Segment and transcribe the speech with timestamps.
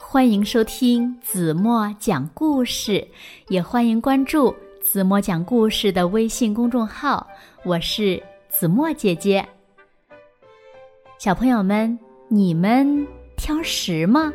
[0.00, 3.06] 欢迎收听子墨讲故事，
[3.48, 7.26] 也欢迎关注子墨讲故事的微信公众号。
[7.64, 9.46] 我是子墨姐姐。
[11.18, 13.06] 小朋友们，你们
[13.36, 14.32] 挑食吗？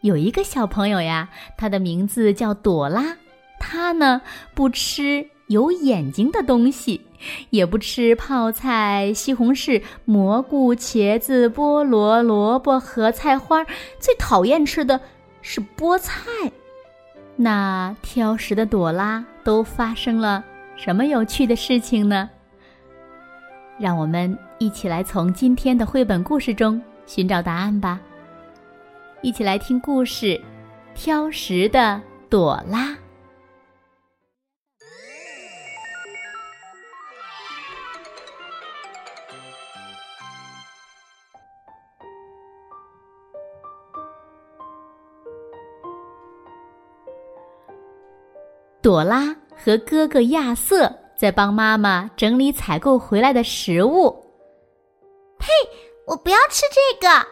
[0.00, 1.28] 有一个小朋友呀，
[1.58, 3.16] 他的名字叫朵拉，
[3.58, 4.22] 他呢
[4.54, 5.28] 不吃。
[5.48, 7.00] 有眼睛的东西，
[7.50, 13.64] 也不吃泡菜、西红柿、蘑菇、茄子、菠萝、萝卜和菜花，
[13.98, 15.00] 最讨厌吃的
[15.42, 16.22] 是菠菜。
[17.36, 20.44] 那挑食的朵拉都发生了
[20.76, 22.28] 什么有趣的事情呢？
[23.78, 28.00] 让我们一起来从今天的绘本故事中寻找答案吧。
[29.22, 30.26] 一起来听故事
[30.94, 32.88] 《挑食的朵拉》。
[48.80, 54.10] 朵拉和哥哥亚瑟在帮妈妈整理采购回来的食物。
[55.38, 55.46] 呸！
[56.06, 57.26] 我不要吃这个。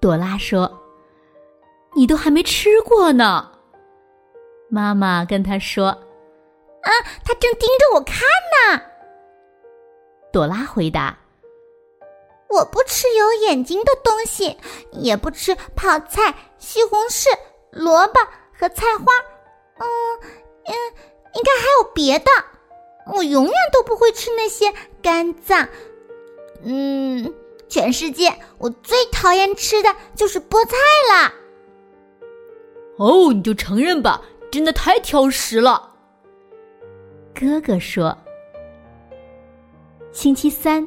[0.00, 0.70] 朵拉说
[1.96, 3.50] ：“你都还没吃过呢。”
[4.70, 5.86] 妈妈跟他说
[6.82, 6.90] ：“啊，
[7.24, 8.18] 他正盯着我看
[8.68, 8.80] 呢。”
[10.32, 11.18] 朵拉回答
[12.48, 14.56] ：“我不吃有眼睛的东西，
[14.92, 17.26] 也不吃泡菜、西红柿、
[17.70, 18.20] 萝卜
[18.56, 19.06] 和菜花。”
[19.80, 19.86] 嗯
[20.66, 20.74] 嗯，
[21.34, 22.30] 应该还有别的。
[23.12, 25.68] 我永远都不会吃那些肝脏。
[26.62, 27.32] 嗯，
[27.68, 30.76] 全世界我最讨厌吃的就是菠菜
[31.10, 31.32] 了。
[32.98, 35.94] 哦，你就承认吧，真的太挑食了。
[37.34, 38.16] 哥哥说
[40.12, 40.86] ：“星期三，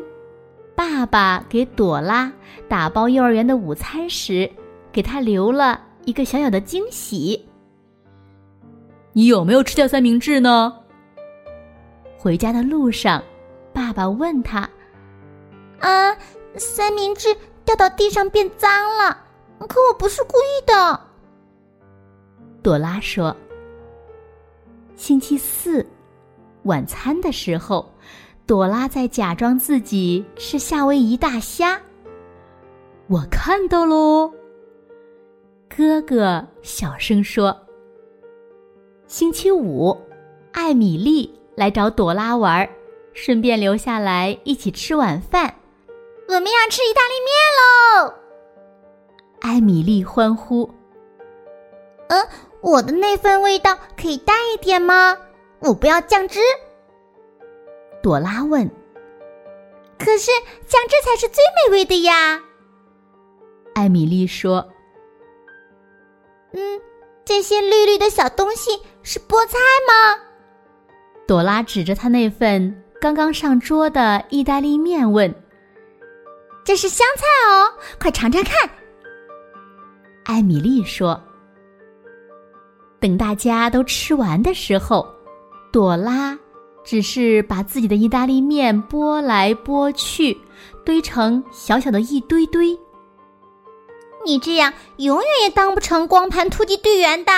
[0.75, 2.31] 爸爸给朵拉
[2.69, 4.49] 打包幼儿园的午餐时，
[4.91, 7.47] 给他留了一个小小的惊喜。”
[9.16, 10.74] 你有没有吃掉三明治呢？
[12.18, 13.24] 回家的路上，
[13.72, 14.68] 爸爸问他
[15.79, 16.18] ：“啊，
[16.56, 19.16] 三明治掉到地上变脏了，
[19.68, 21.00] 可我不是故意的。”
[22.63, 23.35] 朵拉说
[24.96, 25.85] ：“星期四
[26.63, 27.94] 晚餐的时候，
[28.47, 31.80] 朵拉在假装自己吃夏威夷大虾。
[33.07, 34.34] 我看到喽。”
[35.69, 37.56] 哥哥小声说。
[39.13, 39.96] 星期五，
[40.53, 42.68] 艾米丽来找朵拉玩，
[43.13, 45.53] 顺便留下来一起吃晚饭。
[46.28, 48.13] 我们要吃意大利面喽！
[49.41, 50.68] 艾米丽欢呼。
[52.07, 52.28] 嗯，
[52.62, 55.16] 我的那份味道可以淡一点吗？
[55.59, 56.40] 我不要酱汁。
[58.01, 58.68] 朵拉问。
[60.00, 60.31] 可是
[60.66, 62.41] 酱汁才是最美味的呀！
[63.75, 64.68] 艾米丽说。
[66.53, 66.81] 嗯。
[67.25, 70.19] 这些绿绿的小东西是菠菜吗？
[71.27, 75.33] 朵拉指着他那份刚刚上桌的意大利面问
[76.63, 78.69] ：“这是香菜哦，快尝尝看。”
[80.25, 81.21] 艾米丽说
[82.99, 85.05] ：“等大家都吃完的时候，
[85.71, 86.37] 朵拉
[86.83, 90.37] 只是把自己的意大利面拨来拨去，
[90.85, 92.77] 堆成小小的一堆堆。”
[94.25, 97.31] 你这样永远也当不成光盘突击队员的。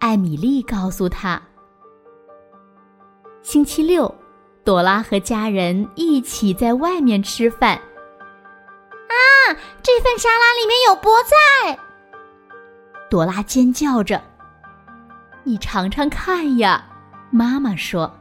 [0.00, 1.40] 艾米丽告诉他。
[3.42, 4.12] 星期六，
[4.64, 7.76] 朵拉和家人一起在外面吃饭。
[7.76, 9.14] 啊，
[9.82, 11.78] 这份沙拉里面有菠菜！
[13.10, 14.20] 朵拉尖叫着
[15.44, 16.84] ：“你尝尝看呀！”
[17.30, 18.12] 妈妈说：“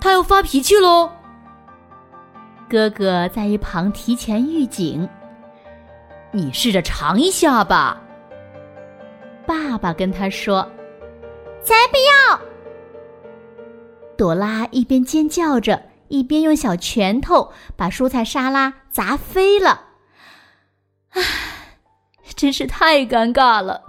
[0.00, 1.10] 他要发脾气喽。”
[2.68, 5.08] 哥哥在一旁提前预警。
[6.32, 8.00] 你试着尝一下吧。
[9.46, 10.66] 爸爸跟他说
[11.68, 12.40] ：“才不要！”
[14.16, 19.84] 朵拉一边尖叫着，一边用小拳头把蔬菜沙拉砸飞了。
[21.10, 21.22] 唉，
[22.34, 23.82] 真是太尴尬了。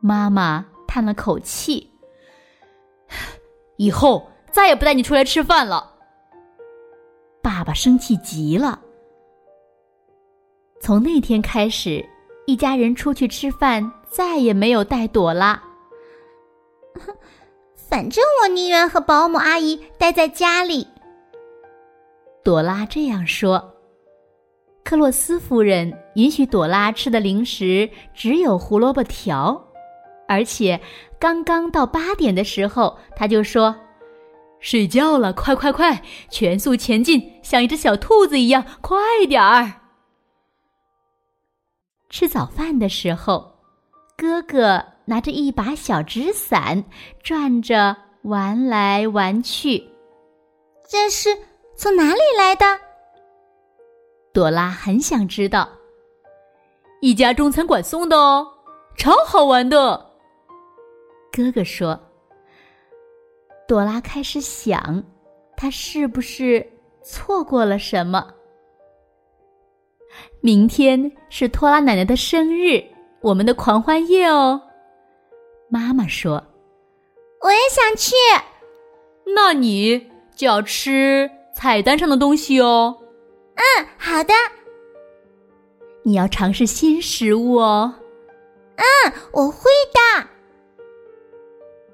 [0.00, 1.88] 妈妈叹了口气
[3.76, 5.94] ：“以后再也不带你出来吃饭了。”
[7.42, 8.80] 爸爸生气极了。
[10.80, 12.04] 从那天开始，
[12.46, 15.62] 一家人出去吃饭，再也没有带朵拉。
[17.74, 20.86] 反正我宁愿和保姆阿姨待在家里。
[22.44, 23.74] 朵拉这样说。
[24.82, 29.62] 克洛斯夫人允许朵拉吃的零食只有胡萝卜条，
[30.26, 30.80] 而且
[31.18, 33.76] 刚刚到八点的时候，他就说
[34.58, 38.98] ：“睡觉了，快快快，全速前进，像一只小兔子一样，快
[39.28, 39.74] 点儿！”
[42.08, 43.58] 吃早饭的时候，
[44.16, 46.84] 哥哥拿着一把小纸伞，
[47.20, 49.84] 转着玩来玩去。
[50.88, 51.36] 这是
[51.74, 52.64] 从哪里来的？
[54.32, 55.68] 朵拉很想知道。
[57.00, 58.46] 一家中餐馆送的哦，
[58.96, 60.00] 超好玩的。
[61.32, 62.00] 哥哥说。
[63.66, 65.02] 朵拉开始想，
[65.56, 66.64] 他是不是
[67.02, 68.32] 错过了什么？
[70.40, 72.80] 明天是托拉奶奶的生日，
[73.20, 74.62] 我们的狂欢夜哦。
[75.70, 76.44] 妈妈说
[77.40, 78.14] ：“我也想去。”
[79.34, 82.98] 那你就要吃菜单上的东西哦。
[83.54, 84.34] 嗯，好的。
[86.02, 87.94] 你要尝试新食物哦。
[88.76, 90.26] 嗯，我会的。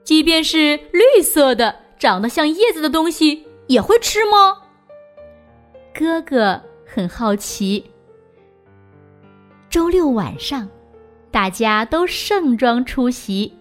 [0.05, 4.63] 即便是绿色的、长得像叶子的东西，也会吃吗？
[5.93, 7.91] 哥哥很好奇。
[9.69, 10.69] 周六晚上，
[11.31, 13.56] 大家都盛装出席。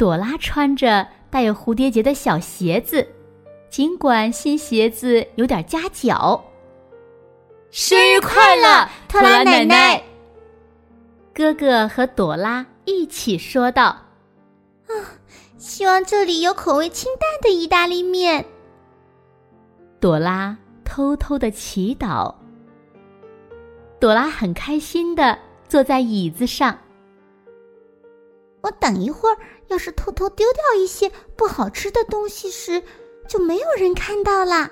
[0.00, 3.06] 朵拉穿着带有蝴蝶结的小鞋子，
[3.68, 6.42] 尽管新鞋子有点夹脚。
[7.70, 10.02] 生日快乐，托拉奶奶！
[11.34, 13.94] 哥哥和朵拉一起说道
[14.88, 15.20] ：“啊，
[15.58, 18.42] 希望这里有口味清淡的意大利面。”
[20.00, 22.34] 朵拉偷偷的祈祷。
[24.00, 25.38] 朵拉很开心的
[25.68, 26.78] 坐在椅子上。
[28.62, 29.36] 我等一会儿
[29.70, 32.82] 要是偷偷丢掉一些不好吃的东西时，
[33.26, 34.70] 就没有人看到啦。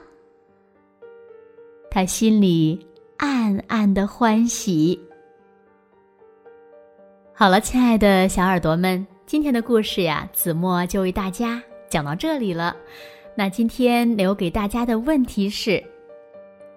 [1.91, 2.85] 他心里。
[3.19, 4.97] 暗暗的欢喜。
[7.35, 11.61] 好了，亲爱的小耳朵们，今天的故事呀，子墨就为大家
[11.91, 12.77] 讲到这里了。
[13.35, 15.83] 那今天留给大家的问题是：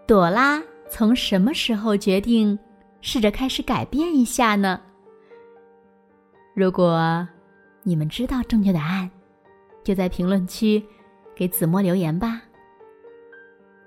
[0.08, 0.60] 朵拉
[0.90, 2.58] 从什么时候决定
[3.02, 4.82] 试着开始改变一下呢？
[6.56, 7.28] 如果
[7.83, 9.10] 你们知道正确答案，
[9.83, 10.83] 就在评论区
[11.36, 12.42] 给子墨留言吧。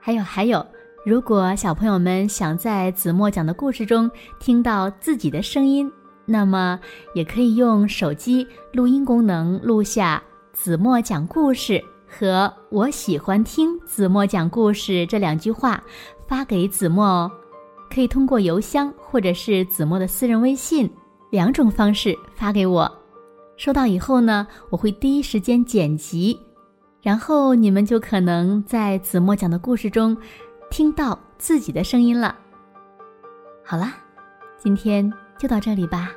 [0.00, 0.64] 还有，还有。
[1.06, 4.11] 如果小朋友们想在子墨讲的故事中
[4.41, 5.91] 听到自己的声音，
[6.25, 6.81] 那么
[7.14, 10.23] 也可以用手机录音功能录下
[10.55, 15.82] “子墨讲故事”和“我喜欢听子墨讲故事”这两句话，
[16.26, 17.31] 发给子墨哦。
[17.90, 20.90] 可以通过邮箱或者是子墨的私人微信
[21.31, 22.90] 两种方式发给我。
[23.64, 26.38] 收到以后呢，我会第一时间剪辑，
[27.00, 30.14] 然后你们就可能在子墨讲的故事中。
[30.70, 32.37] 听到自己的声音了。
[33.64, 33.94] 好啦，
[34.58, 36.11] 今天就到这里吧。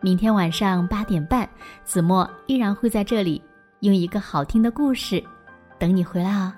[0.00, 1.46] 明天晚上八点半，
[1.84, 3.42] 子墨依然会在这里
[3.80, 5.22] 用一个好听的故事
[5.78, 6.50] 等你回来哦。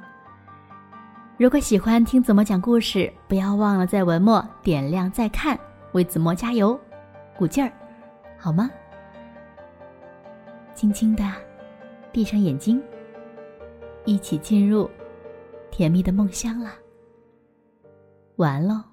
[1.38, 5.58] 如果喜欢听子墨讲故事，不要忘了在文末点亮再看，
[5.90, 6.78] 为子墨加油，
[7.36, 7.72] 鼓劲儿，
[8.38, 8.70] 好吗？
[10.80, 11.22] 轻轻的
[12.10, 12.82] 闭上眼睛，
[14.06, 14.88] 一起进入
[15.70, 16.72] 甜蜜的梦乡了。
[18.36, 18.89] 完喽。